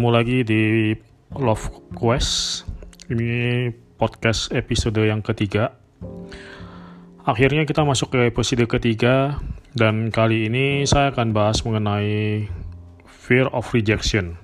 [0.00, 0.64] Ketemu lagi di
[1.36, 2.64] Love Quest.
[3.12, 3.68] Ini
[4.00, 5.76] podcast episode yang ketiga.
[7.20, 9.36] Akhirnya kita masuk ke episode ketiga
[9.76, 12.48] dan kali ini saya akan bahas mengenai
[13.04, 14.40] fear of rejection.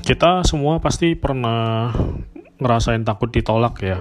[0.00, 1.92] Kita semua pasti pernah
[2.56, 4.00] ngerasain takut ditolak ya.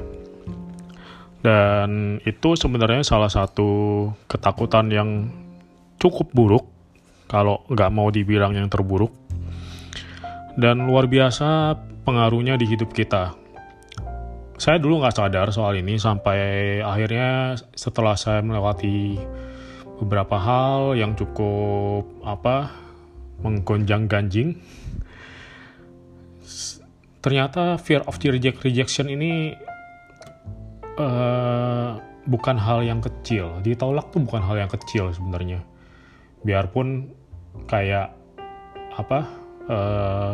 [1.43, 5.27] Dan itu sebenarnya salah satu ketakutan yang
[5.99, 6.63] cukup buruk
[7.27, 9.24] kalau nggak mau dibilang yang terburuk
[10.55, 11.75] dan luar biasa
[12.07, 13.35] pengaruhnya di hidup kita.
[14.55, 19.19] Saya dulu nggak sadar soal ini sampai akhirnya setelah saya melewati
[19.99, 22.71] beberapa hal yang cukup apa
[23.43, 24.55] menggonjang ganjing
[27.19, 29.57] ternyata fear of the reject rejection ini
[31.01, 31.97] uh,
[32.29, 33.59] bukan hal yang kecil.
[33.65, 35.65] Ditolak tuh bukan hal yang kecil sebenarnya.
[36.45, 37.09] Biarpun
[37.65, 38.13] kayak
[38.95, 40.31] apa uh,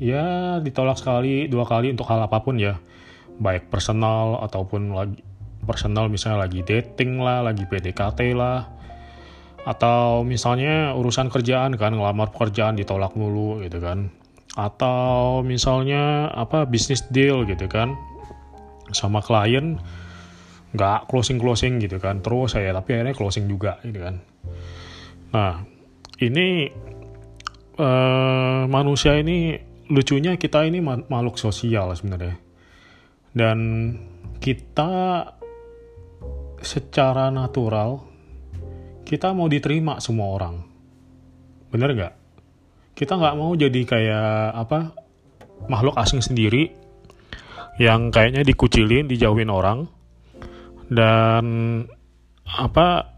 [0.00, 2.78] ya ditolak sekali dua kali untuk hal apa pun ya.
[3.40, 5.20] Baik personal ataupun lagi
[5.62, 8.66] personal misalnya lagi dating lah lagi PDKT lah.
[9.62, 14.10] Atau misalnya urusan kerjaan kan ngelamar pekerjaan ditolak mulu gitu kan.
[14.58, 17.94] Atau misalnya apa bisnis deal gitu kan.
[18.90, 19.78] Sama klien
[20.72, 22.20] nggak closing closing gitu kan.
[22.20, 24.18] Terus saya tapi akhirnya closing juga gitu kan.
[25.30, 25.62] Nah
[26.18, 26.68] ini
[27.78, 29.56] uh, manusia ini
[29.92, 32.36] lucunya kita ini makhluk sosial sebenarnya.
[33.32, 33.58] Dan
[34.40, 35.24] kita
[36.62, 38.04] secara natural
[39.02, 40.56] kita mau diterima semua orang.
[41.68, 42.14] Bener nggak?
[42.96, 44.78] Kita nggak mau jadi kayak apa
[45.68, 46.72] makhluk asing sendiri
[47.80, 49.88] yang kayaknya dikucilin dijauhin orang.
[50.92, 51.44] Dan
[52.44, 53.11] apa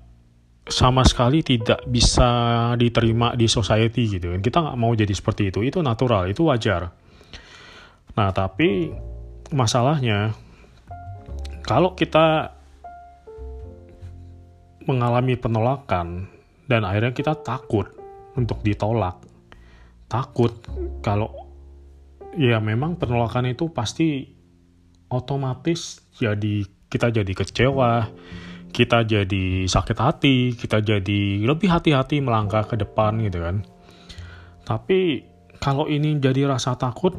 [0.64, 4.40] sama sekali tidak bisa diterima di society gitu kan.
[4.40, 5.60] Kita nggak mau jadi seperti itu.
[5.60, 6.88] Itu natural itu wajar.
[8.16, 8.88] Nah tapi
[9.52, 10.32] masalahnya
[11.64, 12.56] kalau kita
[14.84, 16.28] mengalami penolakan
[16.68, 17.88] dan akhirnya kita takut
[18.36, 19.16] untuk ditolak
[20.08, 20.52] takut
[21.00, 21.32] kalau
[22.36, 24.28] ya memang penolakan itu pasti
[25.08, 28.08] otomatis jadi kita jadi kecewa
[28.74, 33.62] kita jadi sakit hati, kita jadi lebih hati-hati melangkah ke depan gitu kan.
[34.66, 35.22] Tapi
[35.62, 37.14] kalau ini jadi rasa takut,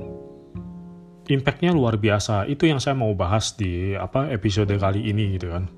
[1.31, 2.43] impactnya luar biasa.
[2.51, 5.71] Itu yang saya mau bahas di apa episode kali ini gitu kan.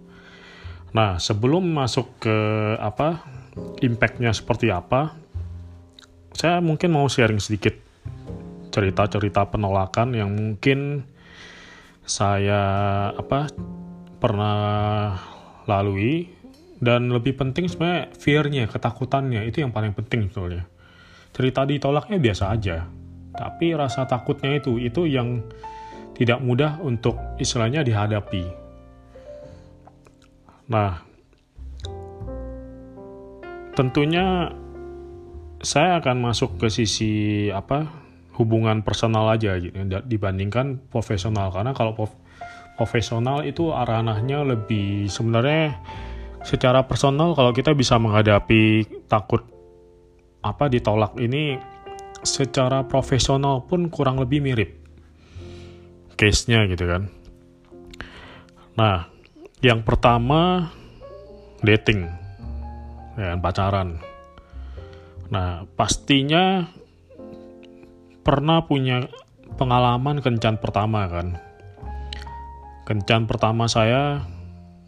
[0.97, 2.37] Nah sebelum masuk ke
[2.81, 3.21] apa
[3.85, 5.13] impactnya seperti apa,
[6.33, 7.77] saya mungkin mau sharing sedikit
[8.73, 11.05] cerita-cerita penolakan yang mungkin
[12.01, 12.61] saya
[13.13, 13.51] apa
[14.17, 15.36] pernah
[15.67, 16.31] lalui
[16.79, 20.65] dan lebih penting sebenarnya fear-nya, ketakutannya itu yang paling penting sebetulnya.
[21.35, 22.87] Cerita ditolaknya biasa aja,
[23.35, 25.45] tapi rasa takutnya itu itu yang
[26.17, 28.45] tidak mudah untuk istilahnya dihadapi.
[30.73, 30.97] Nah,
[33.77, 34.49] tentunya
[35.61, 37.13] saya akan masuk ke sisi
[37.53, 37.89] apa
[38.37, 39.73] hubungan personal aja gitu
[40.05, 41.97] dibandingkan profesional karena kalau
[42.77, 45.81] profesional itu ranahnya lebih sebenarnya
[46.45, 49.43] secara personal kalau kita bisa menghadapi takut
[50.45, 51.57] apa ditolak ini
[52.21, 54.71] secara profesional pun kurang lebih mirip
[56.17, 57.09] case-nya gitu kan.
[58.77, 59.09] Nah,
[59.61, 60.69] yang pertama
[61.65, 62.05] dating
[63.17, 63.97] ya pacaran.
[65.33, 66.69] Nah, pastinya
[68.21, 69.09] pernah punya
[69.57, 71.46] pengalaman kencan pertama kan
[72.87, 74.23] Kencan pertama saya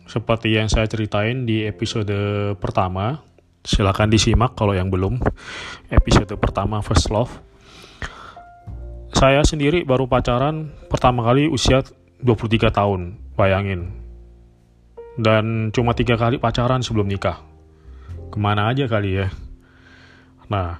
[0.07, 2.07] seperti yang saya ceritain di episode
[2.55, 3.27] pertama.
[3.59, 5.19] Silahkan disimak kalau yang belum.
[5.91, 7.43] Episode pertama First Love.
[9.11, 11.83] Saya sendiri baru pacaran pertama kali usia
[12.23, 13.91] 23 tahun, bayangin.
[15.19, 17.43] Dan cuma tiga kali pacaran sebelum nikah.
[18.31, 19.27] Ke mana aja kali ya.
[20.47, 20.79] Nah,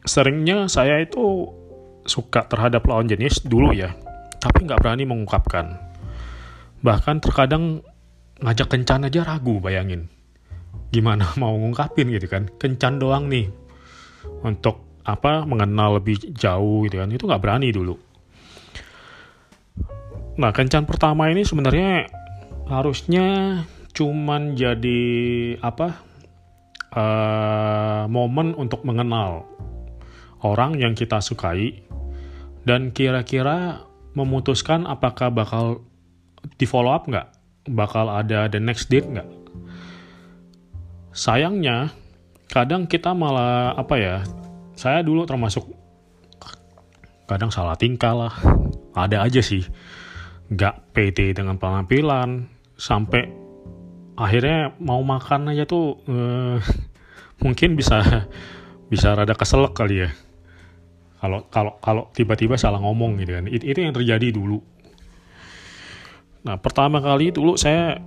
[0.00, 1.52] seringnya saya itu
[2.08, 3.92] suka terhadap lawan jenis dulu ya,
[4.40, 5.87] tapi nggak berani mengungkapkan
[6.82, 7.82] bahkan terkadang
[8.38, 10.06] ngajak kencan aja ragu bayangin.
[10.94, 12.46] Gimana mau ngungkapin gitu kan?
[12.58, 13.50] Kencan doang nih.
[14.44, 17.08] Untuk apa mengenal lebih jauh gitu kan?
[17.10, 17.96] Itu nggak berani dulu.
[20.38, 22.06] Nah kencan pertama ini sebenarnya
[22.70, 23.58] harusnya
[23.90, 25.00] cuman jadi
[25.58, 25.98] apa
[26.94, 29.48] uh, momen untuk mengenal
[30.46, 31.82] orang yang kita sukai
[32.62, 33.82] dan kira-kira
[34.14, 35.82] memutuskan apakah bakal
[36.56, 37.26] di follow up nggak?
[37.68, 39.28] Bakal ada the next date nggak?
[41.12, 41.90] Sayangnya,
[42.48, 44.16] kadang kita malah apa ya
[44.72, 45.68] saya dulu termasuk
[47.28, 48.32] kadang salah tingkah lah
[48.96, 49.60] ada aja sih
[50.48, 52.48] nggak pede dengan penampilan
[52.80, 53.28] sampai
[54.16, 56.56] akhirnya mau makan aja tuh eh,
[57.44, 58.00] mungkin bisa
[58.88, 60.10] bisa rada keselak kali ya
[61.20, 64.62] kalau kalau kalau tiba-tiba salah ngomong gitu kan itu yang terjadi dulu
[66.48, 68.00] nah pertama kali dulu saya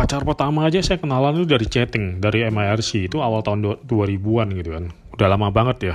[0.00, 4.70] pacar pertama aja saya kenalan itu dari chatting dari MIRC itu awal tahun 2000-an gitu
[4.72, 4.84] kan.
[5.18, 5.94] Udah lama banget ya.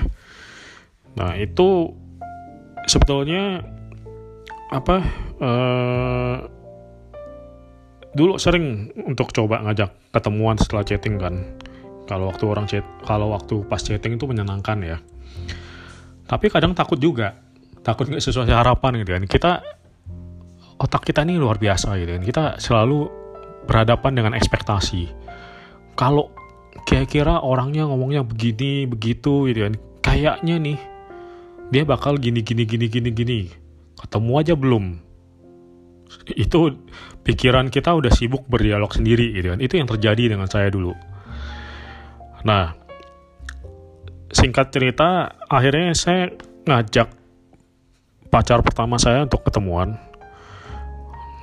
[1.17, 1.89] Nah itu
[2.85, 3.65] sebetulnya
[4.69, 4.97] apa
[5.41, 6.37] uh,
[8.13, 11.57] dulu sering untuk coba ngajak ketemuan setelah chatting kan.
[12.05, 14.97] Kalau waktu orang chat kalau waktu pas chatting itu menyenangkan ya.
[16.29, 17.41] Tapi kadang takut juga.
[17.81, 19.23] Takut nggak sesuai harapan gitu kan.
[19.25, 19.51] Kita
[20.85, 22.23] otak kita ini luar biasa gitu kan.
[22.23, 23.09] Kita selalu
[23.65, 25.09] berhadapan dengan ekspektasi.
[25.97, 26.29] Kalau
[26.85, 29.73] kira-kira orangnya ngomongnya begini begitu gitu kan.
[30.05, 30.79] Kayaknya nih
[31.73, 33.39] dia bakal gini gini gini gini gini.
[33.97, 34.85] Ketemu aja belum?
[36.45, 36.77] Itu
[37.25, 39.59] pikiran kita udah sibuk berdialog sendiri gitu kan.
[39.59, 40.93] Itu yang terjadi dengan saya dulu.
[42.45, 42.77] Nah
[44.29, 46.29] singkat cerita akhirnya saya
[46.69, 47.07] ngajak
[48.29, 49.95] pacar pertama saya untuk ketemuan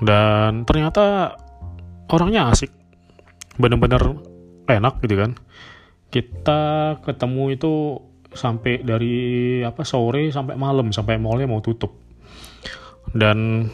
[0.03, 1.39] dan ternyata
[2.11, 2.75] orangnya asik.
[3.55, 4.19] Bener-bener
[4.67, 5.39] enak gitu kan.
[6.11, 6.61] Kita
[7.07, 7.73] ketemu itu
[8.33, 9.17] sampai dari
[9.63, 11.95] apa sore sampai malam sampai mallnya mau tutup.
[13.15, 13.71] Dan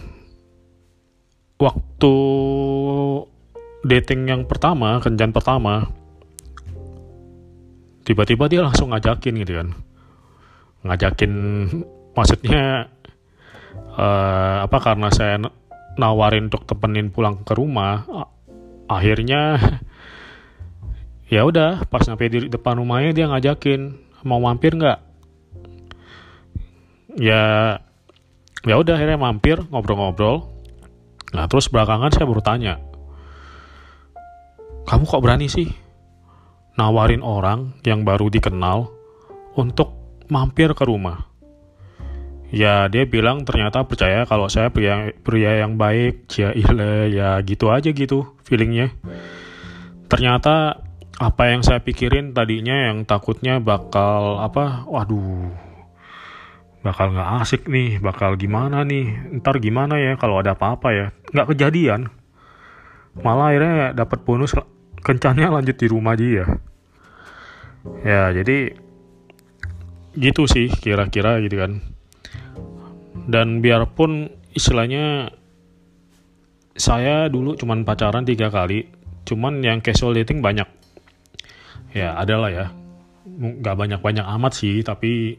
[1.57, 2.15] waktu
[3.89, 5.87] dating yang pertama kencan pertama
[8.03, 9.69] tiba-tiba dia langsung ngajakin gitu kan.
[10.85, 11.33] Ngajakin
[12.17, 12.93] maksudnya
[13.97, 15.41] uh, apa karena saya
[15.99, 18.06] nawarin untuk temenin pulang ke rumah
[18.89, 19.59] akhirnya
[21.35, 24.99] ya udah pas sampai di depan rumahnya dia ngajakin mau mampir nggak?
[27.19, 27.77] Ya
[28.65, 30.49] ya udah akhirnya mampir ngobrol-ngobrol.
[31.35, 32.89] Nah terus belakangan saya baru tanya
[34.89, 35.69] kamu kok berani sih
[36.81, 38.89] nawarin orang yang baru dikenal
[39.53, 39.93] untuk
[40.33, 41.28] mampir ke rumah
[42.49, 46.29] ya dia bilang ternyata percaya kalau saya pria pria yang baik.
[46.37, 48.93] Ya ile ya gitu aja gitu feelingnya.
[50.09, 50.81] Ternyata
[51.19, 55.50] apa yang saya pikirin tadinya yang takutnya bakal apa waduh
[56.79, 59.37] bakal nggak asik nih bakal gimana nih?
[59.43, 61.06] Ntar gimana ya kalau ada apa-apa ya?
[61.35, 62.09] Nggak kejadian.
[63.19, 64.55] Malah akhirnya dapat bonus
[65.03, 66.47] kencannya lanjut di rumah dia.
[68.06, 68.79] Ya jadi
[70.19, 71.98] gitu sih kira-kira gitu kan
[73.29, 75.29] dan biarpun istilahnya
[76.73, 78.89] saya dulu cuman pacaran tiga kali
[79.29, 80.65] cuman yang casual dating banyak.
[81.93, 82.67] Ya adalah ya.
[83.29, 85.37] Nggak banyak banyak amat sih tapi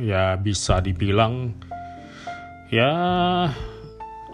[0.00, 1.52] ya bisa dibilang
[2.72, 2.90] ya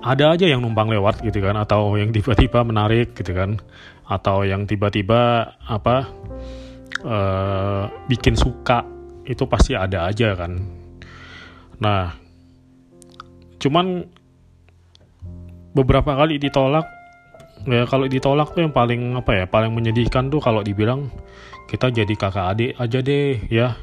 [0.02, 3.58] ada aja yang numpang lewat gitu kan atau yang tiba-tiba menarik gitu kan
[4.06, 6.10] atau yang tiba-tiba apa
[7.06, 8.86] uh, bikin suka
[9.26, 10.58] itu pasti ada aja kan.
[11.82, 12.21] Nah
[13.62, 14.10] cuman
[15.72, 16.84] beberapa kali ditolak
[17.64, 21.08] ya kalau ditolak tuh yang paling apa ya paling menyedihkan tuh kalau dibilang
[21.70, 23.78] kita jadi kakak adik aja deh ya.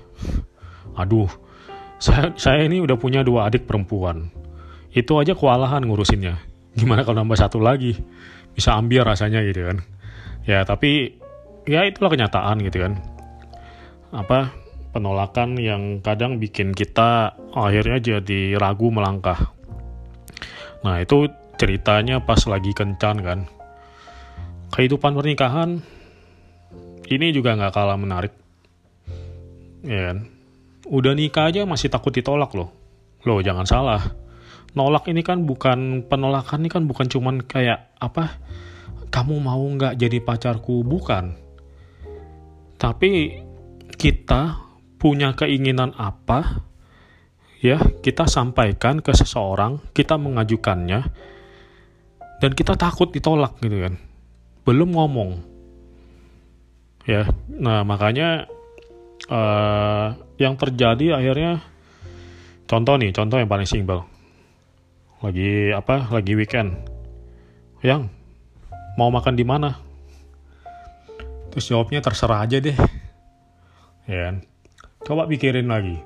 [0.94, 1.32] Aduh
[1.98, 4.30] saya saya ini udah punya dua adik perempuan.
[4.92, 6.38] Itu aja kewalahan ngurusinnya.
[6.80, 7.98] Gimana kalau nambah satu lagi?
[8.54, 9.78] Bisa ambil rasanya gitu kan.
[10.44, 11.18] Ya tapi
[11.66, 12.94] ya itulah kenyataan gitu kan.
[14.12, 14.54] Apa
[14.92, 19.54] penolakan yang kadang bikin kita akhirnya jadi ragu melangkah
[20.80, 21.28] nah itu
[21.60, 23.40] ceritanya pas lagi kencan kan.
[24.72, 25.84] Kehidupan pernikahan
[27.10, 28.34] ini juga nggak kalah menarik.
[29.84, 30.18] Ya kan?
[30.88, 32.72] Udah nikah aja masih takut ditolak loh.
[33.28, 34.02] Loh jangan salah.
[34.78, 38.38] Nolak ini kan bukan penolakan ini kan bukan cuman kayak apa
[39.10, 40.86] kamu mau nggak jadi pacarku?
[40.86, 41.34] Bukan.
[42.80, 43.12] Tapi
[44.00, 44.56] kita
[45.02, 46.69] punya keinginan apa
[47.60, 51.00] ya kita sampaikan ke seseorang kita mengajukannya
[52.40, 54.00] dan kita takut ditolak gitu kan.
[54.64, 55.44] Belum ngomong.
[57.04, 58.48] Ya nah makanya
[59.28, 61.60] uh, yang terjadi akhirnya
[62.64, 64.08] contoh nih contoh yang paling simpel.
[65.20, 66.80] Lagi apa lagi weekend.
[67.84, 68.08] Yang
[68.96, 69.76] mau makan di mana?
[71.52, 72.78] Terus jawabnya terserah aja deh.
[74.08, 74.36] Ya kan?
[75.10, 75.98] coba pikirin lagi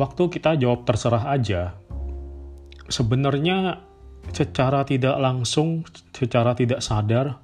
[0.00, 1.76] waktu kita jawab terserah aja
[2.88, 3.84] sebenarnya
[4.32, 5.84] secara tidak langsung
[6.16, 7.36] secara tidak sadar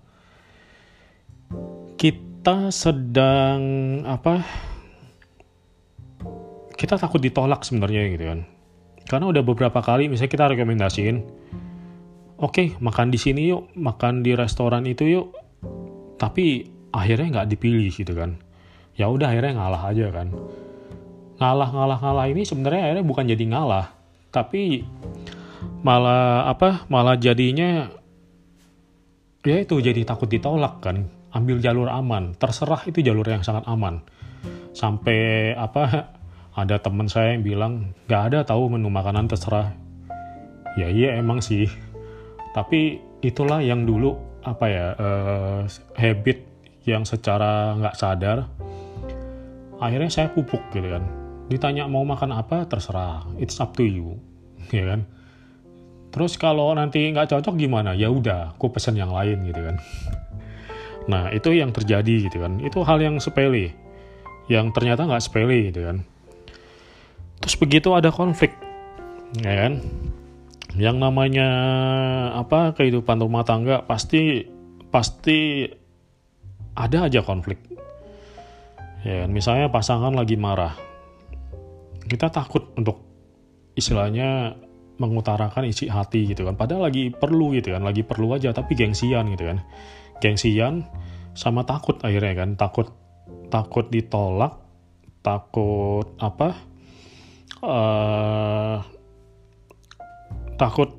[2.01, 3.61] kita sedang
[4.09, 4.41] apa
[6.77, 8.41] kita takut ditolak sebenarnya gitu kan.
[9.09, 11.17] Karena udah beberapa kali misalnya kita rekomendasiin
[12.37, 15.27] oke okay, makan di sini yuk makan di restoran itu yuk.
[16.21, 18.37] Tapi akhirnya nggak dipilih gitu kan.
[18.97, 20.33] Ya udah akhirnya ngalah aja kan
[21.37, 23.87] ngalah ngalah ngalah ini sebenarnya akhirnya bukan jadi ngalah.
[24.33, 24.85] Tapi
[25.81, 27.89] malah apa malah jadinya
[29.47, 31.09] ya itu jadi takut ditolak kan.
[31.33, 32.33] Ambil jalur aman.
[32.37, 34.01] Terserah itu jalur yang sangat aman.
[34.73, 36.13] Sampai apa
[36.57, 37.73] ada teman saya yang bilang
[38.09, 39.77] nggak ada tahu menu makanan terserah.
[40.81, 41.69] Ya iya emang sih.
[42.57, 44.17] Tapi itulah yang dulu
[44.47, 45.61] apa ya uh,
[45.99, 46.47] habit
[46.87, 48.47] yang secara nggak sadar
[49.83, 51.03] akhirnya saya pupuk gitu kan
[51.47, 53.27] ditanya mau makan apa terserah.
[53.39, 54.19] It's up to you.
[54.75, 55.07] Ya kan?
[56.11, 57.95] Terus kalau nanti nggak cocok gimana?
[57.95, 59.77] Ya udah aku pesen yang lain gitu kan.
[61.07, 62.59] Nah itu yang terjadi gitu kan.
[62.59, 63.71] Itu hal yang sepele
[64.51, 66.03] yang ternyata nggak sepele gitu kan.
[67.39, 68.51] Terus begitu ada konflik
[69.39, 69.87] ya kan?
[70.75, 71.49] Yang namanya
[72.35, 74.51] apa kehidupan rumah tangga pasti
[74.91, 75.71] pasti
[76.75, 77.63] ada aja konflik.
[79.07, 79.31] Ya kan?
[79.31, 80.86] misalnya pasangan lagi marah
[82.07, 83.03] kita takut untuk
[83.75, 84.55] istilahnya
[84.97, 86.57] mengutarakan isi hati gitu kan.
[86.57, 89.59] Padahal lagi perlu gitu kan lagi perlu aja tapi gengsian gitu kan.
[90.25, 90.87] Gengsian
[91.37, 92.57] sama takut akhirnya kan.
[92.57, 92.89] Takut
[93.53, 94.57] takut ditolak
[95.21, 96.55] takut apa
[97.61, 98.79] uh,
[100.57, 100.95] takut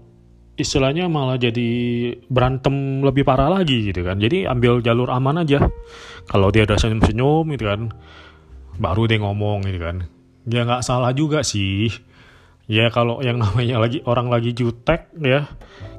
[0.58, 1.70] istilahnya malah jadi
[2.30, 4.22] berantem lebih parah lagi gitu kan.
[4.22, 5.66] Jadi ambil jalur aman aja.
[6.30, 7.82] Kalau dia ada senyum-senyum gitu kan
[8.78, 10.17] baru dia ngomong gitu kan
[10.48, 11.92] ya nggak salah juga sih.
[12.68, 15.48] Ya kalau yang namanya lagi orang lagi jutek ya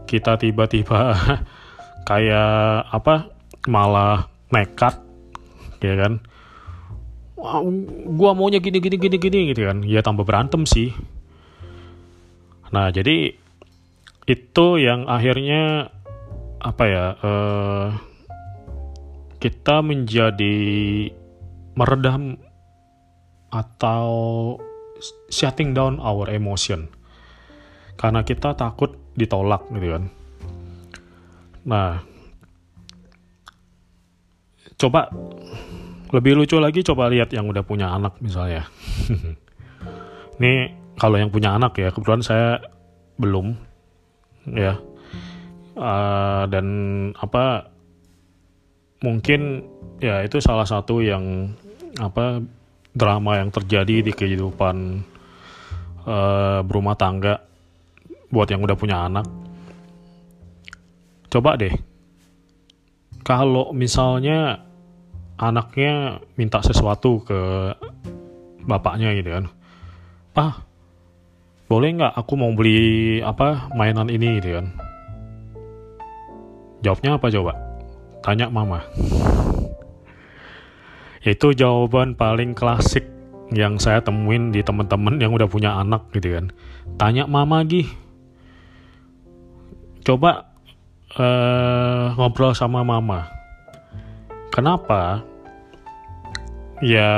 [0.09, 1.12] kita tiba-tiba
[2.09, 3.28] kayak apa
[3.69, 4.97] malah nekat
[5.85, 6.12] ya kan?
[8.19, 9.85] Gua maunya gini gini gini gini gitu kan?
[9.85, 10.90] Ya tambah berantem sih.
[12.73, 13.37] Nah jadi
[14.28, 15.88] itu yang akhirnya
[16.59, 17.88] apa ya uh,
[19.38, 20.57] kita menjadi
[21.78, 22.43] meredam
[23.49, 24.07] atau
[25.33, 26.88] shutting down our emotion.
[27.99, 30.05] Karena kita takut ditolak gitu kan.
[31.67, 31.90] Nah
[34.78, 35.11] coba
[36.14, 38.71] lebih lucu lagi coba lihat yang udah punya anak misalnya.
[40.38, 40.52] Ini
[40.95, 42.62] kalau yang punya anak ya kebetulan saya
[43.19, 43.59] belum
[44.55, 44.78] ya.
[45.78, 46.67] Uh, dan
[47.14, 47.71] apa
[48.99, 49.62] mungkin
[50.02, 51.55] ya itu salah satu yang
[52.02, 52.43] apa
[52.95, 55.04] drama yang terjadi di kehidupan
[56.09, 57.40] uh, berumah tangga
[58.28, 59.26] buat yang udah punya anak.
[61.28, 61.73] Coba deh
[63.28, 64.64] kalau misalnya
[65.37, 67.40] anaknya minta sesuatu ke
[68.64, 69.45] bapaknya gitu kan
[70.33, 70.64] pak
[71.68, 74.40] boleh nggak aku mau beli apa mainan ini?
[74.40, 74.73] gitu kan.
[76.80, 77.52] Jawabnya apa coba?
[78.25, 78.80] Tanya mama
[81.27, 83.07] itu jawaban paling klasik
[83.51, 86.53] yang saya temuin di teman-teman yang udah punya anak gitu kan.
[87.01, 87.89] Tanya mama lagi
[90.05, 90.53] coba
[91.17, 93.29] uh, ngobrol sama mama.
[94.53, 95.25] Kenapa?
[96.79, 97.11] Ya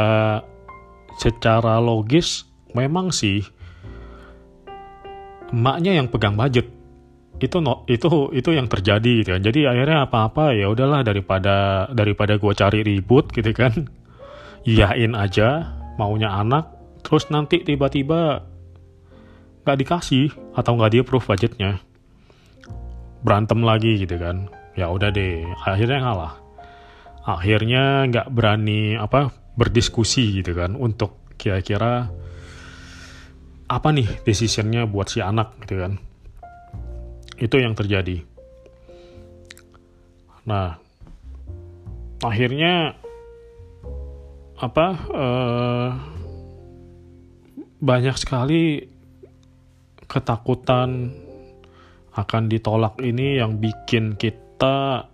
[1.21, 3.45] secara logis memang sih
[5.53, 6.80] emaknya yang pegang budget
[7.41, 9.43] itu no, itu itu yang terjadi gitu kan.
[9.43, 13.89] Jadi akhirnya apa-apa ya udahlah daripada daripada gue cari ribut gitu kan.
[14.69, 16.69] Iyain aja maunya anak
[17.01, 18.45] terus nanti tiba-tiba
[19.65, 21.81] nggak dikasih atau nggak dia approve budgetnya.
[23.25, 24.53] Berantem lagi gitu kan.
[24.77, 26.33] Ya udah deh akhirnya ngalah.
[27.25, 32.13] Akhirnya nggak berani apa berdiskusi gitu kan untuk kira-kira
[33.71, 36.10] apa nih decisionnya buat si anak gitu kan
[37.41, 38.23] itu yang terjadi
[40.45, 40.77] nah
[42.21, 42.95] akhirnya
[44.61, 45.91] apa uh,
[47.81, 48.85] banyak sekali
[50.05, 51.17] ketakutan
[52.13, 55.09] akan ditolak ini yang bikin kita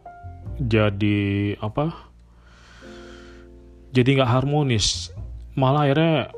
[0.58, 1.94] jadi apa
[3.94, 5.14] jadi nggak harmonis
[5.56, 6.36] malah akhirnya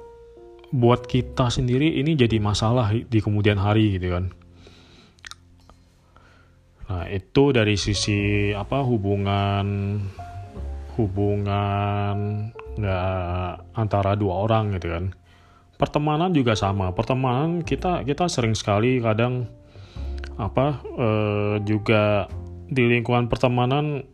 [0.70, 4.30] buat kita sendiri ini jadi masalah di kemudian hari gitu kan.
[6.88, 9.66] Nah, itu dari sisi apa hubungan
[10.96, 12.16] hubungan
[12.80, 13.06] nggak
[13.76, 15.12] antara dua orang gitu kan.
[15.78, 16.90] Pertemanan juga sama.
[16.96, 19.46] Pertemanan kita kita sering sekali kadang
[20.38, 22.26] apa eh, juga
[22.68, 24.06] di lingkungan pertemanan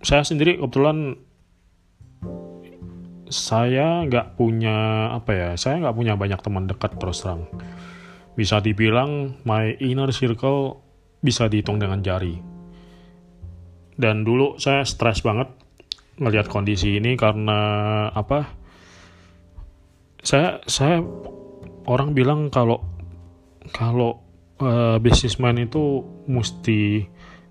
[0.00, 1.20] saya sendiri kebetulan
[3.30, 7.46] saya nggak punya apa ya saya nggak punya banyak teman dekat terus terang
[8.34, 10.82] bisa dibilang my inner circle
[11.20, 12.40] bisa dihitung dengan jari.
[14.00, 15.52] Dan dulu saya stres banget
[16.20, 17.58] ngelihat kondisi ini karena
[18.12, 18.56] apa?
[20.20, 21.00] Saya saya
[21.88, 22.80] orang bilang kalau
[23.72, 24.20] kalau
[24.60, 27.04] uh, businessman itu mesti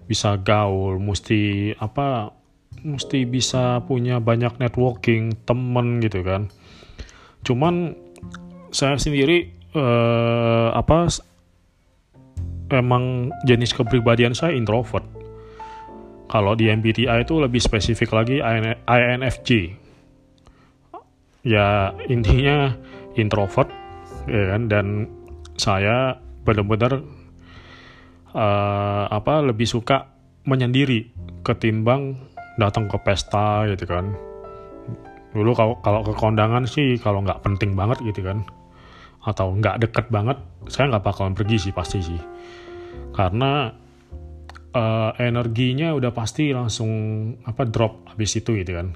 [0.10, 2.34] bisa gaul mesti apa
[2.82, 6.50] mesti bisa punya banyak networking temen gitu kan.
[7.46, 7.94] Cuman
[8.74, 11.10] saya sendiri uh, apa
[12.72, 15.06] emang jenis kepribadian saya introvert.
[16.30, 18.38] Kalau di MBTI itu lebih spesifik lagi
[18.86, 19.50] INFJ
[21.42, 22.76] ya intinya
[23.18, 23.72] introvert
[24.30, 24.70] ya kan?
[24.70, 25.10] Dan
[25.58, 27.02] saya benar-benar
[28.38, 30.14] uh, apa lebih suka
[30.46, 31.10] menyendiri
[31.42, 32.18] ketimbang
[32.62, 34.14] datang ke pesta gitu kan.
[35.34, 38.46] Dulu kalau kalau ke kondangan sih kalau nggak penting banget gitu kan.
[39.26, 40.38] Atau nggak deket banget
[40.70, 42.39] saya nggak bakalan pergi sih pasti sih
[43.20, 43.76] karena
[44.72, 46.92] uh, energinya udah pasti langsung
[47.44, 48.96] apa drop habis itu gitu kan.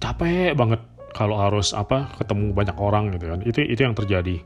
[0.00, 0.80] Capek banget
[1.12, 3.44] kalau harus apa ketemu banyak orang gitu kan.
[3.44, 4.40] Itu itu yang terjadi.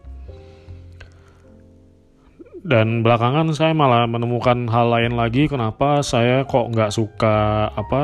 [2.65, 8.03] Dan belakangan saya malah menemukan hal lain lagi kenapa saya kok nggak suka apa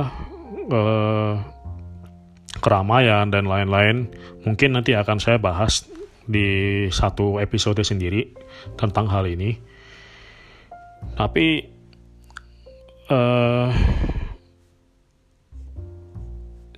[0.70, 1.34] eh,
[2.62, 4.06] keramaian dan lain-lain.
[4.46, 5.82] Mungkin nanti akan saya bahas
[6.30, 8.30] di satu episode sendiri
[8.78, 9.69] tentang hal ini
[11.14, 11.68] tapi
[13.10, 13.68] eh,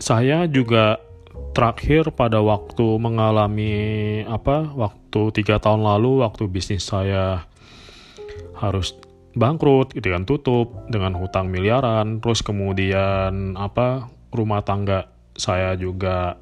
[0.03, 0.99] saya juga
[1.53, 3.75] terakhir pada waktu mengalami
[4.25, 7.47] apa waktu tiga tahun lalu waktu bisnis saya
[8.59, 8.97] harus
[9.37, 12.19] bangkrut gitu kan tutup dengan hutang miliaran.
[12.19, 16.41] Terus kemudian apa rumah tangga saya juga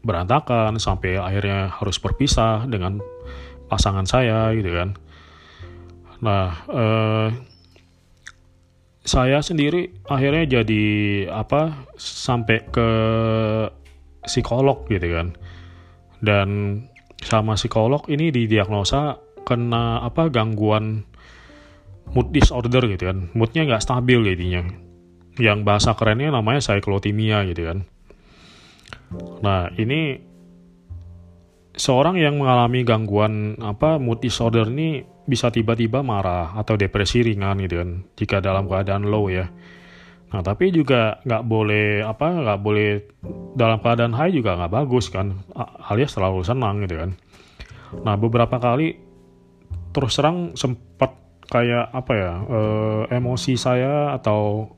[0.00, 3.00] berantakan sampai akhirnya harus berpisah dengan
[3.68, 4.96] pasangan saya gitu kan
[6.20, 7.28] nah eh,
[9.10, 10.84] saya sendiri akhirnya jadi
[11.32, 12.88] apa sampai ke
[14.24, 15.34] psikolog gitu kan.
[16.20, 16.48] Dan
[17.20, 21.08] sama psikolog ini didiagnosa kena apa gangguan
[22.12, 23.32] mood disorder gitu kan.
[23.32, 24.68] Moodnya nggak stabil jadinya.
[25.40, 27.78] Yang bahasa kerennya namanya cyclothymia gitu kan.
[29.40, 30.20] Nah ini
[31.80, 37.80] seorang yang mengalami gangguan apa mood disorder ini bisa tiba-tiba marah atau depresi ringan gitu
[37.80, 37.90] kan
[38.20, 39.48] jika dalam keadaan low ya.
[40.30, 42.88] Nah tapi juga nggak boleh apa nggak boleh
[43.56, 45.40] dalam keadaan high juga nggak bagus kan
[45.88, 47.10] alias terlalu senang gitu kan.
[48.04, 49.00] Nah beberapa kali
[49.96, 51.16] terus terang sempat
[51.48, 54.70] kayak apa ya uh, emosi saya atau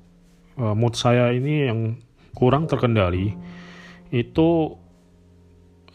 [0.57, 2.01] uh, mood saya ini yang
[2.33, 3.37] kurang terkendali
[4.09, 4.81] itu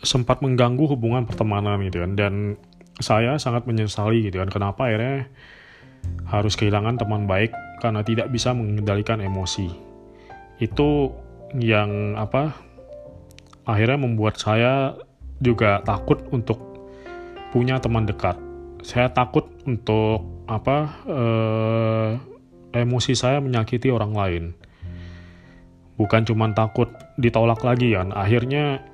[0.01, 2.13] sempat mengganggu hubungan pertemanan gitu kan.
[2.17, 2.33] Dan
[2.97, 5.29] saya sangat menyesali gitu kan kenapa akhirnya
[6.27, 9.69] harus kehilangan teman baik karena tidak bisa mengendalikan emosi.
[10.57, 11.13] Itu
[11.55, 12.57] yang apa
[13.63, 14.97] akhirnya membuat saya
[15.37, 16.57] juga takut untuk
[17.53, 18.35] punya teman dekat.
[18.81, 22.09] Saya takut untuk apa eh,
[22.73, 24.43] emosi saya menyakiti orang lain.
[25.97, 28.85] Bukan cuma takut ditolak lagi kan akhirnya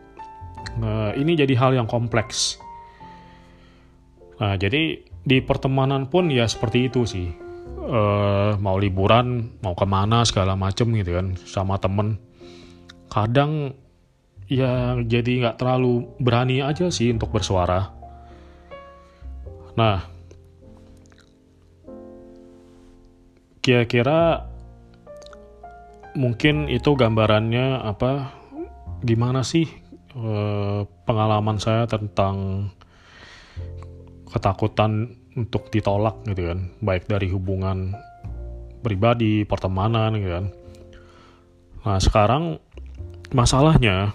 [0.81, 2.59] eh, ini jadi hal yang kompleks.
[4.41, 7.27] Nah jadi di pertemanan pun ya seperti itu sih.
[7.83, 12.15] Eh, mau liburan mau ke mana segala macem gitu kan sama temen.
[13.11, 13.75] Kadang
[14.47, 17.91] ya jadi nggak terlalu berani aja sih untuk bersuara.
[19.75, 19.99] Nah
[23.63, 24.47] kira-kira
[26.15, 28.31] mungkin itu gambarannya apa?
[29.03, 29.67] Gimana sih
[30.17, 32.67] eh, pengalaman saya tentang
[34.29, 37.93] ketakutan untuk ditolak gitu kan baik dari hubungan
[38.81, 40.45] pribadi pertemanan gitu kan
[41.83, 42.57] nah sekarang
[43.33, 44.13] masalahnya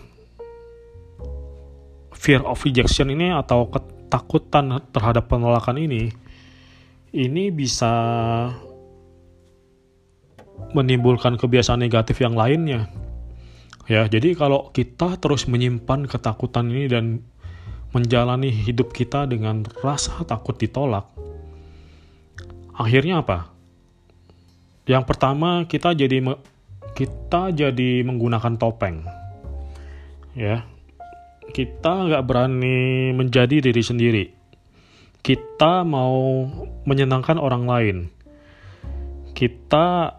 [2.15, 6.11] fear of rejection ini atau ketakutan terhadap penolakan ini
[7.15, 7.95] ini bisa
[10.77, 12.89] menimbulkan kebiasaan negatif yang lainnya.
[13.89, 17.25] Ya, jadi kalau kita terus menyimpan ketakutan ini dan
[17.97, 21.09] menjalani hidup kita dengan rasa takut ditolak,
[22.77, 23.49] akhirnya apa?
[24.85, 26.21] Yang pertama kita jadi
[26.93, 29.09] kita jadi menggunakan topeng,
[30.37, 30.69] ya.
[31.49, 34.25] Kita nggak berani menjadi diri sendiri.
[35.25, 36.45] Kita mau
[36.85, 37.97] menyenangkan orang lain.
[39.33, 40.13] Kita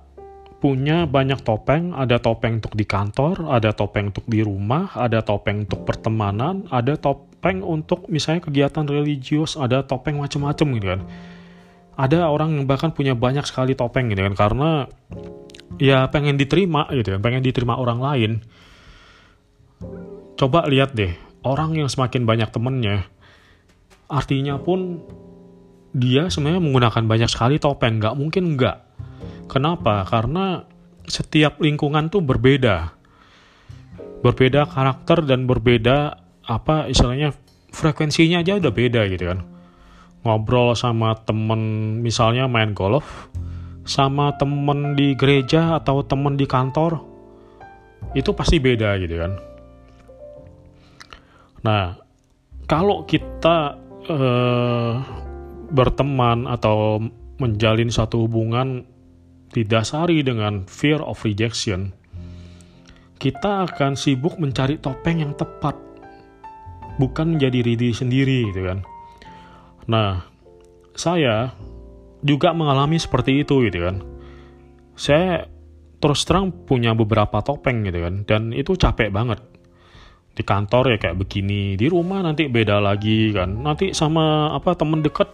[0.60, 5.64] punya banyak topeng, ada topeng untuk di kantor, ada topeng untuk di rumah, ada topeng
[5.64, 11.02] untuk pertemanan, ada topeng untuk misalnya kegiatan religius, ada topeng macam-macam gitu kan.
[11.96, 14.70] Ada orang yang bahkan punya banyak sekali topeng gitu kan karena
[15.80, 18.32] ya pengen diterima gitu kan, pengen diterima orang lain.
[20.36, 21.16] Coba lihat deh,
[21.48, 23.08] orang yang semakin banyak temennya,
[24.12, 25.04] artinya pun
[25.96, 28.89] dia sebenarnya menggunakan banyak sekali topeng, nggak mungkin nggak
[29.50, 30.06] Kenapa?
[30.06, 30.62] Karena
[31.10, 32.94] setiap lingkungan tuh berbeda.
[34.22, 37.34] Berbeda karakter dan berbeda apa istilahnya
[37.74, 39.40] frekuensinya aja udah beda gitu kan.
[40.22, 41.60] Ngobrol sama temen
[42.06, 43.32] misalnya main golf
[43.90, 47.02] sama temen di gereja atau temen di kantor
[48.14, 49.32] itu pasti beda gitu kan.
[51.66, 51.98] Nah,
[52.70, 54.94] kalau kita uh,
[55.74, 57.02] berteman atau
[57.42, 58.86] menjalin satu hubungan
[59.50, 61.94] didasari dengan fear of rejection,
[63.20, 65.76] kita akan sibuk mencari topeng yang tepat,
[67.02, 68.80] bukan menjadi diri sendiri, gitu kan.
[69.90, 70.24] Nah,
[70.96, 71.52] saya
[72.22, 74.06] juga mengalami seperti itu, gitu kan.
[74.96, 75.50] Saya
[76.00, 79.42] terus terang punya beberapa topeng, gitu kan, dan itu capek banget.
[80.38, 85.04] Di kantor ya kayak begini, di rumah nanti beda lagi kan, nanti sama apa temen
[85.04, 85.28] deket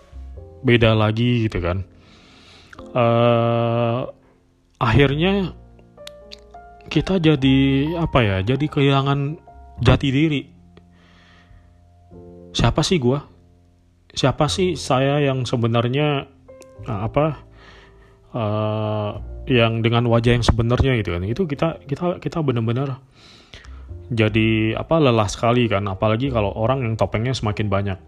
[0.66, 1.86] beda lagi, gitu kan
[2.94, 4.12] uh,
[4.78, 5.56] akhirnya
[6.92, 7.58] kita jadi
[7.98, 9.42] apa ya jadi kehilangan
[9.82, 10.42] jati diri.
[12.56, 13.20] Siapa sih gue
[14.16, 16.26] siapa sih saya yang sebenarnya
[16.88, 17.26] uh, apa
[18.32, 19.12] uh,
[19.46, 21.24] yang dengan wajah yang sebenarnya gitu kan?
[21.28, 23.04] Itu kita kita kita benar-benar
[24.10, 25.86] jadi apa lelah sekali kan?
[25.86, 28.00] Apalagi kalau orang yang topengnya semakin banyak.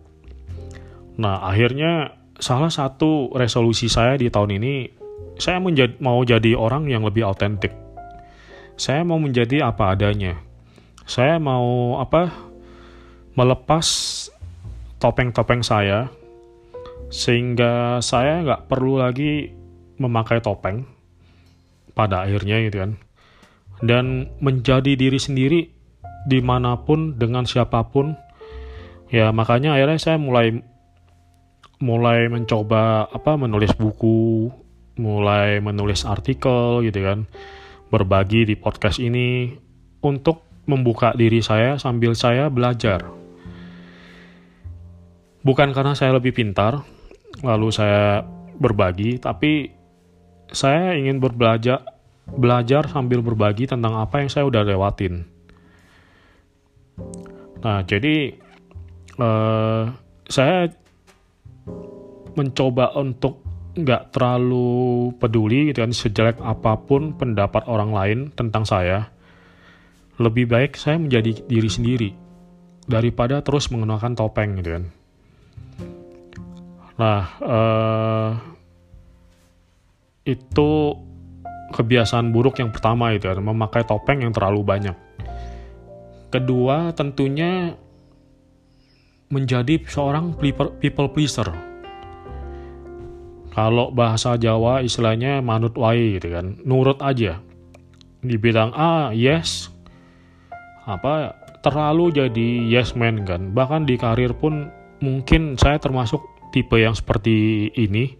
[1.21, 4.73] Nah akhirnya salah satu resolusi saya di tahun ini,
[5.37, 7.73] saya menjadi, mau jadi orang yang lebih autentik.
[8.77, 10.37] Saya mau menjadi apa adanya.
[11.09, 12.29] Saya mau apa?
[13.37, 13.85] Melepas
[14.97, 16.09] topeng-topeng saya,
[17.13, 19.53] sehingga saya nggak perlu lagi
[19.97, 20.85] memakai topeng
[21.93, 22.91] pada akhirnya gitu kan.
[23.77, 25.61] Dan menjadi diri sendiri
[26.25, 28.17] di mana pun dengan siapa pun.
[29.13, 30.65] Ya makanya akhirnya saya mulai
[31.77, 34.49] mulai mencoba apa menulis buku,
[34.97, 37.29] mulai menulis artikel gitu kan,
[37.93, 39.53] berbagi di podcast ini
[40.01, 43.07] untuk membuka diri saya sambil saya belajar.
[45.45, 46.83] Bukan karena saya lebih pintar,
[47.39, 48.25] lalu saya
[48.57, 49.71] berbagi, tapi
[50.51, 51.83] saya ingin berbelajar
[52.27, 55.23] belajar sambil berbagi tentang apa yang saya udah lewatin.
[57.63, 58.35] Nah, jadi
[59.15, 59.95] uh,
[60.27, 60.67] saya
[62.37, 63.41] mencoba untuk
[63.77, 69.13] nggak terlalu peduli gitu kan sejelek apa pun pendapat orang lain tentang saya
[70.17, 72.09] lebih baik saya menjadi diri sendiri
[72.89, 74.83] daripada terus mengenakan topeng gitu kan.
[76.97, 78.31] Nah uh,
[80.25, 80.69] itu
[81.77, 84.97] kebiasaan buruk yang pertama itu kan memakai topeng yang terlalu banyak.
[86.33, 87.77] Kedua tentunya
[89.29, 91.66] menjadi seorang people pleaser
[93.57, 97.41] kalau bahasa Jawa istilahnya manut wai gitu kan, nurut aja.
[98.21, 99.73] Dibilang ah yes,
[100.85, 101.33] apa
[101.65, 103.57] terlalu jadi yes man kan.
[103.57, 104.69] Bahkan di karir pun
[105.01, 106.21] mungkin saya termasuk
[106.53, 108.13] tipe yang seperti ini.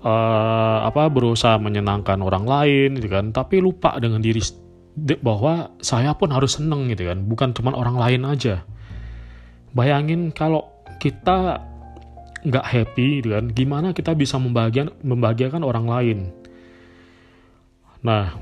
[0.00, 4.40] Uh, apa berusaha menyenangkan orang lain gitu kan, tapi lupa dengan diri
[5.20, 8.64] bahwa saya pun harus seneng gitu kan, bukan cuma orang lain aja.
[9.76, 11.60] Bayangin kalau kita
[12.40, 16.18] nggak happy gitu kan gimana kita bisa membahagiakan membahagiakan orang lain?
[18.00, 18.32] Nah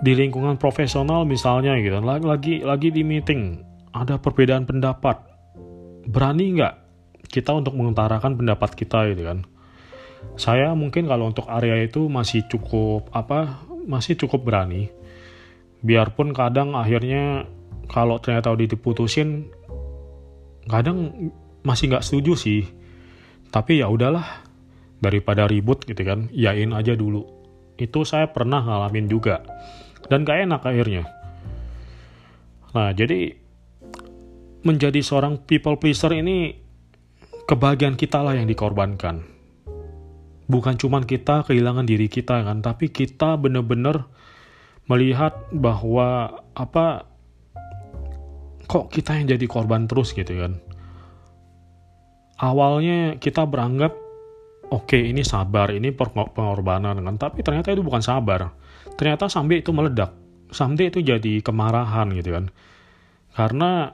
[0.00, 3.60] di lingkungan profesional misalnya gitu kan lagi lagi di meeting
[3.92, 5.20] ada perbedaan pendapat.
[6.08, 6.74] Berani nggak
[7.30, 9.38] kita untuk mengutarakan pendapat kita gitu kan?
[10.36, 14.92] Saya mungkin kalau untuk area itu masih cukup apa masih cukup berani.
[15.80, 17.48] Biarpun kadang akhirnya
[17.88, 19.48] kalau ternyata udah diputusin
[20.68, 21.32] kadang
[21.66, 22.62] masih nggak setuju sih.
[23.50, 24.46] Tapi ya udahlah
[25.00, 27.26] daripada ribut gitu kan yain aja dulu.
[27.80, 29.40] Itu saya pernah ngalamin juga
[30.12, 31.04] dan gak enak akhirnya.
[32.76, 33.34] Nah jadi
[34.60, 36.54] menjadi seorang people pleaser ini
[37.48, 39.24] kebahagiaan kita lah yang dikorbankan.
[40.50, 44.04] Bukan cuman kita kehilangan diri kita kan tapi kita bener-bener
[44.90, 47.06] melihat bahwa apa
[48.66, 50.58] kok kita yang jadi korban terus gitu kan
[52.40, 53.92] awalnya kita beranggap
[54.72, 57.16] oke okay, ini sabar, ini pengorbanan kan.
[57.20, 58.48] Tapi ternyata itu bukan sabar.
[58.96, 60.16] Ternyata sampai itu meledak.
[60.50, 62.44] Sampai itu jadi kemarahan gitu kan.
[63.30, 63.92] Karena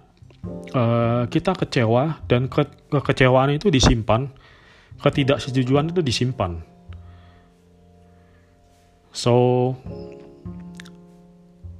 [0.72, 4.30] uh, kita kecewa dan ke kekecewaan itu disimpan,
[5.02, 6.62] ketidaksetujuan itu disimpan.
[9.12, 9.74] So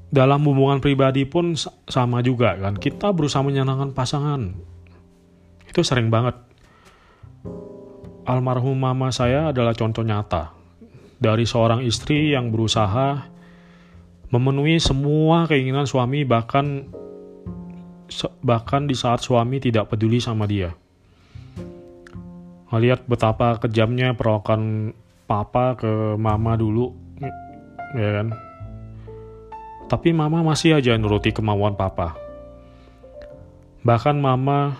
[0.06, 1.56] dalam hubungan pribadi pun
[1.88, 2.76] sama juga kan.
[2.76, 4.56] Kita berusaha menyenangkan pasangan.
[5.68, 6.45] Itu sering banget
[8.26, 10.50] almarhum mama saya adalah contoh nyata
[11.16, 13.30] dari seorang istri yang berusaha
[14.28, 16.90] memenuhi semua keinginan suami bahkan
[18.42, 20.74] bahkan di saat suami tidak peduli sama dia.
[22.70, 24.92] Melihat betapa kejamnya perawakan
[25.24, 26.92] papa ke mama dulu,
[27.94, 28.28] ya kan.
[29.86, 32.18] Tapi mama masih aja nuruti kemauan papa.
[33.86, 34.74] Bahkan mama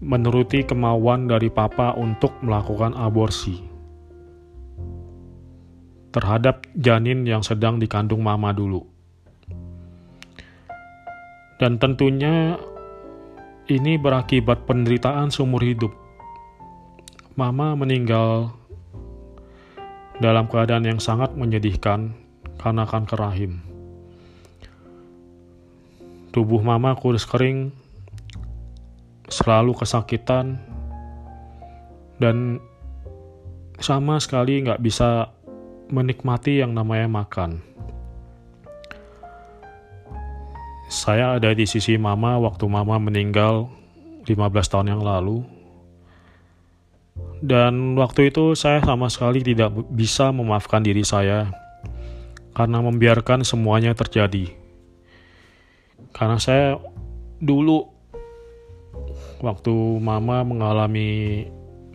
[0.00, 3.76] menuruti kemauan dari papa untuk melakukan aborsi
[6.16, 8.80] terhadap janin yang sedang dikandung mama dulu.
[11.60, 12.56] Dan tentunya
[13.68, 15.92] ini berakibat penderitaan seumur hidup.
[17.36, 18.48] Mama meninggal
[20.16, 22.16] dalam keadaan yang sangat menyedihkan
[22.60, 23.60] karena kanker rahim.
[26.32, 27.72] Tubuh mama kurus kering
[29.36, 30.56] selalu kesakitan
[32.16, 32.56] dan
[33.76, 35.28] sama sekali nggak bisa
[35.92, 37.60] menikmati yang namanya makan.
[40.88, 43.68] Saya ada di sisi mama waktu mama meninggal
[44.24, 45.44] 15 tahun yang lalu.
[47.36, 51.52] Dan waktu itu saya sama sekali tidak bisa memaafkan diri saya
[52.56, 54.48] karena membiarkan semuanya terjadi.
[56.16, 56.80] Karena saya
[57.36, 57.95] dulu
[59.40, 61.44] waktu mama mengalami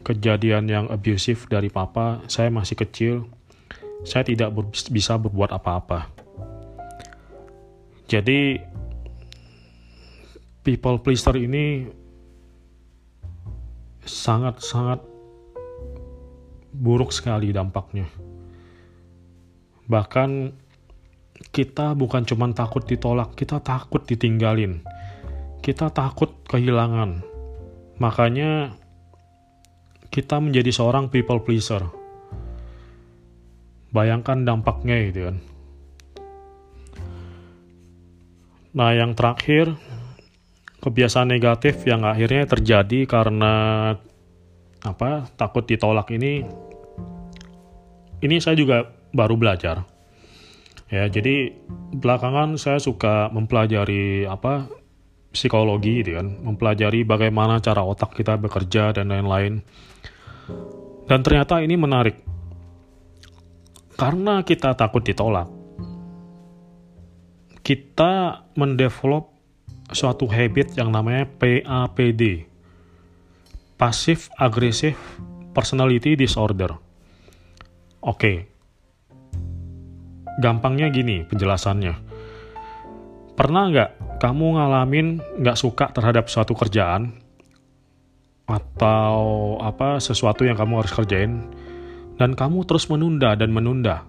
[0.01, 3.15] kejadian yang abusive dari papa, saya masih kecil.
[4.01, 6.09] Saya tidak ber bisa berbuat apa-apa.
[8.09, 8.57] Jadi
[10.65, 11.85] people pleaser ini
[14.01, 15.05] sangat-sangat
[16.73, 18.09] buruk sekali dampaknya.
[19.85, 20.29] Bahkan
[21.53, 24.81] kita bukan cuma takut ditolak, kita takut ditinggalin.
[25.61, 27.30] Kita takut kehilangan
[28.01, 28.73] Makanya
[30.09, 31.85] kita menjadi seorang people pleaser.
[33.93, 35.37] Bayangkan dampaknya gitu kan.
[38.71, 39.77] Nah, yang terakhir
[40.81, 43.53] kebiasaan negatif yang akhirnya terjadi karena
[44.81, 45.29] apa?
[45.37, 46.41] takut ditolak ini
[48.25, 49.85] ini saya juga baru belajar.
[50.89, 51.53] Ya, jadi
[51.95, 54.67] belakangan saya suka mempelajari apa
[55.31, 59.63] psikologi gitu kan, mempelajari bagaimana cara otak kita bekerja dan lain-lain.
[61.07, 62.19] Dan ternyata ini menarik.
[63.95, 65.47] Karena kita takut ditolak,
[67.61, 69.31] kita mendevelop
[69.91, 72.47] suatu habit yang namanya PAPD.
[73.77, 74.97] Passive Aggressive
[75.51, 76.69] Personality Disorder.
[78.01, 78.49] Oke.
[80.41, 82.10] Gampangnya gini penjelasannya.
[83.41, 87.09] Pernah nggak kamu ngalamin nggak suka terhadap suatu kerjaan?
[88.45, 91.49] Atau apa sesuatu yang kamu harus kerjain
[92.21, 94.05] dan kamu terus menunda dan menunda?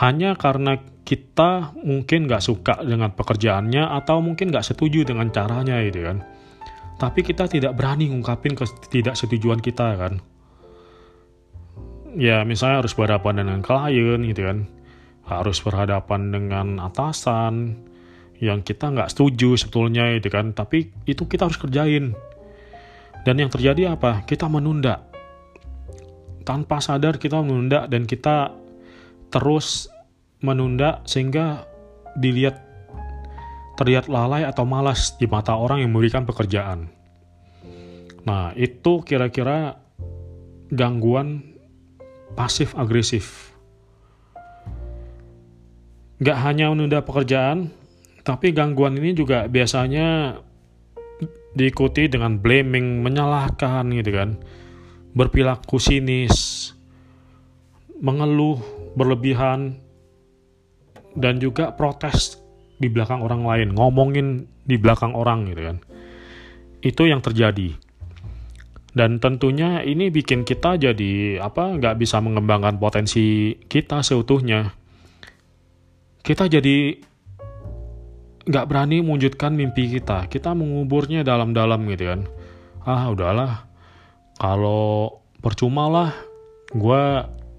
[0.00, 6.08] Hanya karena kita mungkin nggak suka dengan pekerjaannya atau mungkin nggak setuju dengan caranya gitu
[6.08, 6.24] kan.
[6.96, 10.24] Tapi kita tidak berani ngungkapin ketidaksetujuan kita kan.
[12.16, 14.79] Ya misalnya harus berhadapan dengan klien gitu kan
[15.38, 17.78] harus berhadapan dengan atasan
[18.40, 20.50] yang kita nggak setuju sebetulnya itu kan.
[20.56, 22.16] Tapi itu kita harus kerjain.
[23.22, 24.26] Dan yang terjadi apa?
[24.26, 25.06] Kita menunda.
[26.42, 28.56] Tanpa sadar kita menunda dan kita
[29.30, 29.92] terus
[30.40, 31.68] menunda sehingga
[32.16, 32.58] dilihat
[33.76, 36.88] terlihat lalai atau malas di mata orang yang memberikan pekerjaan.
[38.24, 39.80] Nah itu kira-kira
[40.72, 41.44] gangguan
[42.36, 43.49] pasif agresif
[46.20, 47.72] Gak hanya menunda pekerjaan,
[48.20, 50.36] tapi gangguan ini juga biasanya
[51.56, 54.36] diikuti dengan blaming, menyalahkan gitu kan.
[55.16, 56.70] Berperilaku sinis,
[57.98, 58.60] mengeluh
[58.94, 59.80] berlebihan
[61.18, 62.38] dan juga protes
[62.80, 65.76] di belakang orang lain, ngomongin di belakang orang gitu kan.
[66.80, 67.76] Itu yang terjadi.
[68.90, 74.79] Dan tentunya ini bikin kita jadi apa nggak bisa mengembangkan potensi kita seutuhnya.
[76.20, 77.00] Kita jadi
[78.44, 80.28] nggak berani mewujudkan mimpi kita.
[80.28, 82.20] Kita menguburnya dalam-dalam gitu kan.
[82.84, 83.68] Ah udahlah,
[84.36, 86.10] kalau percuma lah
[86.72, 87.02] gue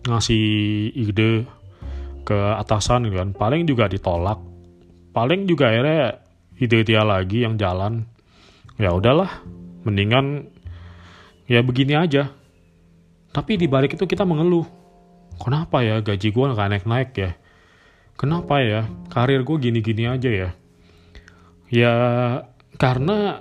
[0.05, 0.45] ngasih
[0.93, 1.45] ide
[2.25, 3.29] ke atasan gitu kan.
[3.33, 4.37] Paling juga ditolak.
[5.11, 6.21] Paling juga akhirnya
[6.57, 8.05] ide dia lagi yang jalan.
[8.77, 9.41] Ya udahlah
[9.85, 10.49] mendingan
[11.49, 12.29] ya begini aja.
[13.31, 14.65] Tapi di balik itu kita mengeluh.
[15.41, 17.40] Kenapa ya gaji gue nggak naik-naik ya
[18.15, 18.87] kenapa ya?
[19.11, 20.49] Karir gue gini-gini aja ya?
[21.71, 21.93] Ya
[22.75, 23.39] karena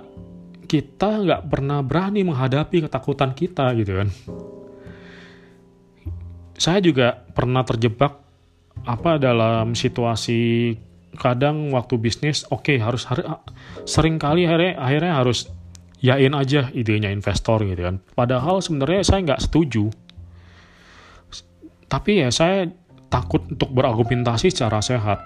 [0.71, 4.09] kita nggak pernah berani menghadapi ketakutan kita gitu kan.
[6.55, 8.21] Saya juga pernah terjebak
[8.87, 10.73] apa dalam situasi
[11.19, 13.27] kadang waktu bisnis oke okay, harus hari,
[13.83, 15.51] sering kali akhirnya, akhirnya harus
[16.01, 17.99] yain aja idenya investor gitu kan.
[18.15, 19.91] Padahal sebenarnya saya nggak setuju.
[21.91, 22.71] Tapi ya saya
[23.11, 25.19] takut untuk berargumentasi secara sehat.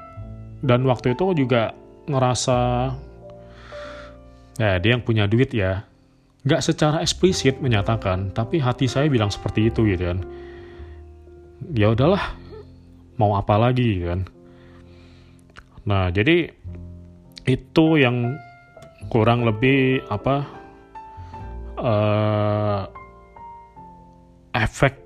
[0.65, 1.78] Dan waktu itu juga
[2.10, 2.89] ngerasa
[4.58, 5.86] ya dia yang punya duit ya.
[6.45, 10.19] Nggak secara eksplisit menyatakan tapi hati saya bilang seperti itu gitu kan.
[11.78, 12.34] Ya udahlah
[13.21, 14.26] mau apa lagi kan.
[15.86, 16.50] Nah jadi
[17.45, 18.34] itu yang
[19.13, 20.50] kurang lebih apa
[21.78, 22.89] uh,
[24.58, 25.05] efek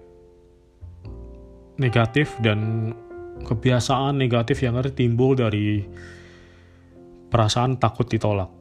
[1.80, 2.92] negatif dan
[3.48, 5.82] kebiasaan negatif yang ada timbul dari
[7.32, 8.60] perasaan takut ditolak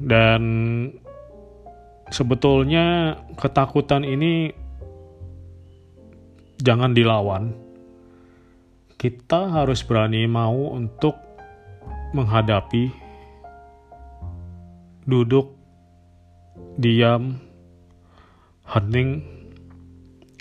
[0.00, 0.42] dan
[2.10, 4.50] sebetulnya ketakutan ini
[6.58, 7.54] jangan dilawan.
[8.98, 11.12] Kita harus berani mau untuk
[12.16, 12.88] menghadapi,
[15.04, 15.52] duduk,
[16.80, 17.36] diam,
[18.64, 19.20] hening,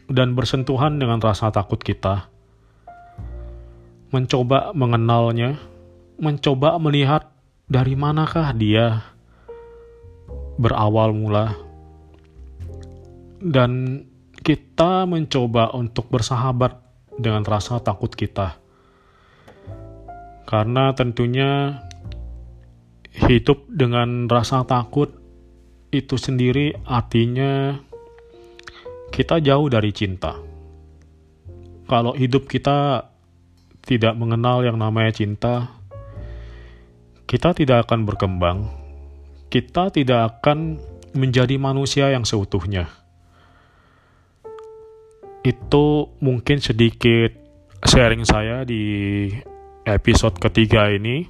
[0.09, 2.27] dan bersentuhan dengan rasa takut kita.
[4.13, 5.57] Mencoba mengenalnya,
[6.21, 7.33] mencoba melihat
[7.65, 9.01] dari manakah dia
[10.61, 11.57] berawal mula,
[13.41, 14.03] dan
[14.43, 16.77] kita mencoba untuk bersahabat
[17.17, 18.59] dengan rasa takut kita.
[20.43, 21.81] Karena tentunya
[23.13, 25.09] hidup dengan rasa takut
[25.93, 27.77] itu sendiri artinya
[29.13, 30.34] kita jauh dari cinta.
[31.86, 33.06] Kalau hidup kita
[33.86, 35.69] tidak mengenal yang namanya cinta,
[37.30, 38.73] kita tidak akan berkembang.
[39.54, 40.82] Kita tidak akan
[41.13, 43.04] menjadi manusia yang seutuhnya
[45.43, 47.36] itu mungkin sedikit
[47.84, 49.28] sharing saya di
[49.84, 51.28] episode ketiga ini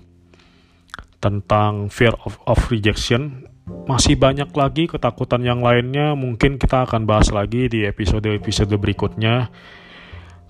[1.18, 3.50] tentang fear of, of rejection.
[3.64, 9.48] Masih banyak lagi ketakutan yang lainnya, mungkin kita akan bahas lagi di episode-episode berikutnya.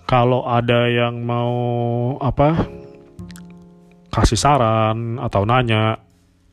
[0.09, 1.53] Kalau ada yang mau
[2.17, 2.65] apa
[4.13, 6.01] kasih saran atau nanya,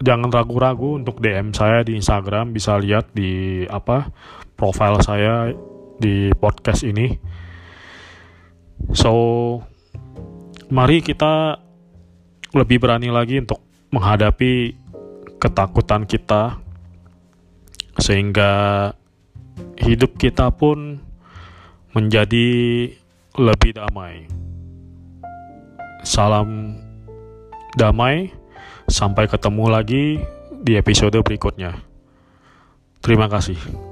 [0.00, 4.08] jangan ragu-ragu untuk DM saya di Instagram, bisa lihat di apa
[4.56, 5.52] profile saya
[6.00, 7.12] di podcast ini.
[8.96, 9.12] So,
[10.72, 11.60] mari kita
[12.56, 13.60] lebih berani lagi untuk
[13.92, 14.79] menghadapi
[15.40, 16.60] ketakutan kita,
[17.96, 18.52] sehingga
[19.80, 21.00] hidup kita pun
[21.96, 22.48] menjadi
[23.34, 24.28] lebih damai.
[26.04, 26.76] Salam
[27.74, 28.30] damai,
[28.86, 30.04] sampai ketemu lagi
[30.60, 31.80] di episode berikutnya.
[33.00, 33.89] Terima kasih.